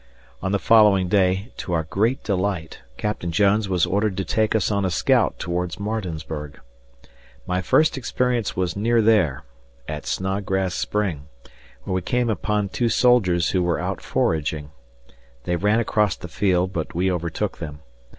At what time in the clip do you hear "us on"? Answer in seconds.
4.55-4.83